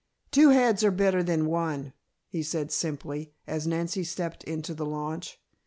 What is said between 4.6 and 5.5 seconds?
the launch.